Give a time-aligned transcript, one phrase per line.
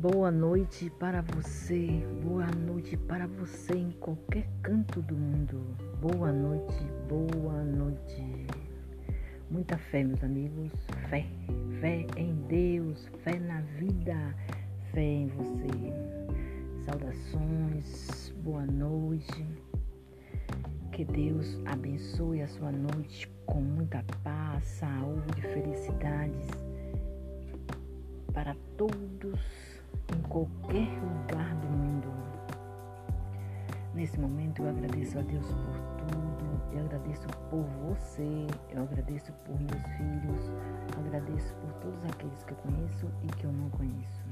[0.00, 5.60] Boa noite para você, boa noite para você em qualquer canto do mundo.
[6.00, 8.46] Boa noite, boa noite.
[9.50, 10.72] Muita fé, meus amigos,
[11.10, 11.26] fé,
[11.82, 14.34] fé em Deus, fé na vida,
[14.90, 15.68] fé em você.
[16.86, 19.46] Saudações, boa noite.
[20.92, 26.48] Que Deus abençoe a sua noite com muita paz, saúde, felicidades
[28.32, 29.79] para todos
[30.16, 32.08] em qualquer lugar do mundo.
[33.94, 39.60] Nesse momento eu agradeço a Deus por tudo, eu agradeço por você, eu agradeço por
[39.60, 40.52] meus filhos,
[40.98, 44.22] agradeço por todos aqueles que eu conheço e que eu não conheço.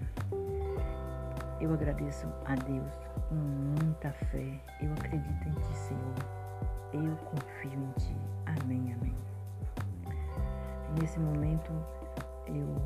[1.60, 2.92] Eu agradeço a Deus
[3.28, 4.60] com muita fé.
[4.80, 6.14] Eu acredito em Ti, Senhor.
[6.92, 8.16] Eu confio em Ti.
[8.46, 9.14] Amém, amém.
[11.00, 11.72] Nesse momento
[12.46, 12.76] eu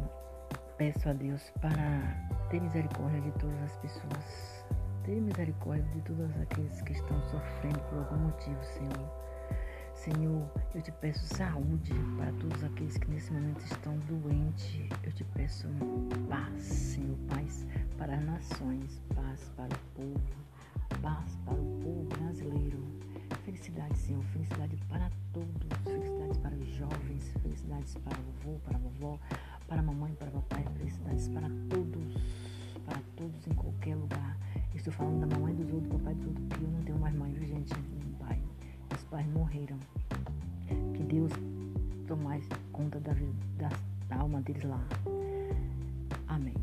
[0.78, 2.16] peço a Deus para
[2.53, 4.64] ter misericórdia de todas as pessoas.
[5.05, 9.11] Ter misericórdia de todos aqueles que estão sofrendo por algum motivo, Senhor.
[9.95, 14.86] Senhor, eu te peço saúde para todos aqueles que nesse momento estão doentes.
[15.03, 15.67] Eu te peço
[16.28, 22.84] paz, Senhor, paz para as nações, paz para o povo, paz para o povo brasileiro.
[23.47, 28.80] Felicidade, Senhor, felicidade para todos, felicidade para os jovens, felicidades para o vovô, para a
[28.80, 29.19] vovó,
[29.67, 31.21] para a mamãe, para o papai, felicidades
[34.83, 37.14] Estou falando da mamãe dos outros, do papai dos outros, porque eu não tenho mais
[37.14, 37.72] mãe, viu, gente?
[38.19, 38.42] Pai.
[38.91, 39.78] Meus pais morreram.
[40.66, 41.30] Que Deus
[42.08, 43.69] tomasse conta da, vida,
[44.08, 44.84] da, alma deles lá.
[46.27, 46.56] Amém.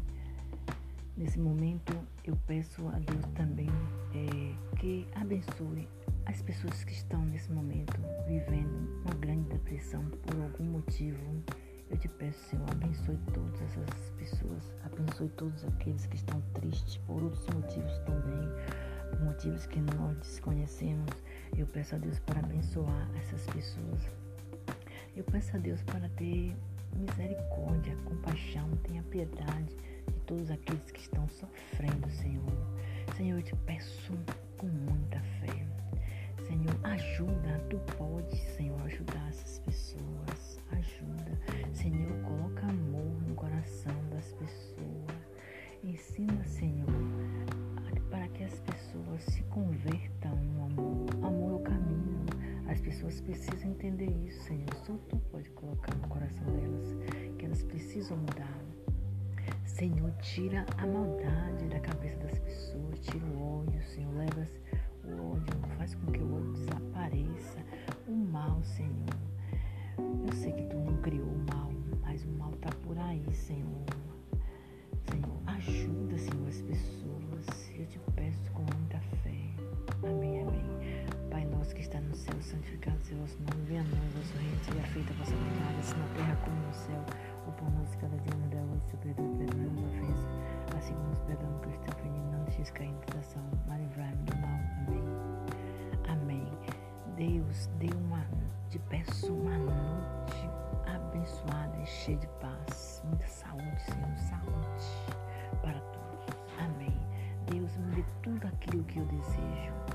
[1.15, 3.69] Nesse momento, eu peço a Deus também
[4.13, 5.87] é, que abençoe
[6.25, 11.41] as pessoas que estão nesse momento vivendo uma grande depressão por algum motivo
[11.89, 14.11] eu te peço, Senhor, abençoe todas essas
[15.19, 21.09] abençoe todos aqueles que estão tristes por outros motivos também, motivos que nós desconhecemos.
[21.57, 24.01] Eu peço a Deus para abençoar essas pessoas.
[25.15, 26.55] Eu peço a Deus para ter
[26.95, 29.75] misericórdia, compaixão, tenha piedade
[30.07, 32.51] de todos aqueles que estão sofrendo, Senhor.
[33.17, 34.13] Senhor, eu te peço
[34.57, 35.65] com muita fé.
[36.47, 38.08] Senhor, ajuda, tu pode,
[53.09, 54.71] As pessoas precisam entender isso, Senhor.
[54.85, 56.95] Só tu pode colocar no coração delas
[57.39, 58.61] que elas precisam mudar.
[59.65, 64.47] Senhor, tira a maldade da cabeça das pessoas, tira o ódio, Senhor, leva
[65.05, 67.57] o ódio, faz com que o ódio desapareça,
[68.07, 69.09] o mal, Senhor.
[69.97, 71.71] Eu sei que tu não criou o mal,
[72.03, 73.85] mas o mal está por aí, Senhor.
[75.09, 76.98] Senhor, ajuda, Senhor, as pessoas.
[82.49, 83.65] Santificado seja o vosso nome.
[83.67, 86.73] Venha a nós, vosso reino, seja feita a vossa vontade, assim na terra como no
[86.73, 87.05] céu.
[87.47, 90.77] O pão nosso cada dia nos dá hoje, seu perdoa a ofensa.
[90.77, 94.37] Assim como nos perdoamos que estão ofendidos, não deixes cair em tentação, mas livrai-me do
[94.37, 94.59] mal.
[94.87, 95.03] Amém.
[96.09, 96.47] Amém.
[97.15, 98.25] Deus, dê uma,
[98.69, 100.49] te peço uma noite
[100.87, 103.03] abençoada e cheia de paz.
[103.05, 106.35] Muita saúde, Senhor, saúde para todos.
[106.59, 106.97] Amém.
[107.51, 109.88] Deus, me dê tudo aquilo que eu desejo.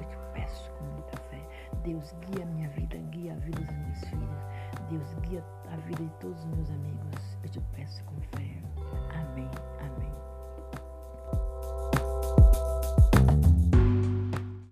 [1.85, 4.45] Deus, guia a minha vida, guia a vida dos meus filhos.
[4.89, 7.34] Deus, guia a vida de todos os meus amigos.